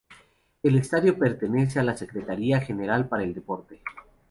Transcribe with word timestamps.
El 0.63 0.77
estadio 0.77 1.15
pertenece 1.15 1.79
a 1.79 1.83
la 1.83 1.95
Secretaría 1.95 2.59
General 2.59 3.07
para 3.07 3.21
el 3.21 3.35
Deporte 3.35 3.81